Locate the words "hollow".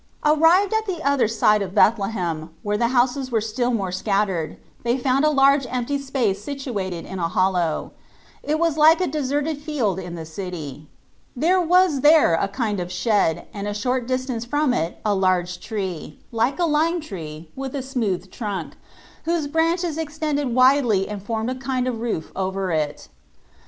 7.27-7.91